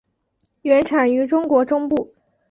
[0.63, 2.11] 原产于中国中部。